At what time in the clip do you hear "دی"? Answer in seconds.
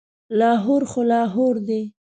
1.67-1.81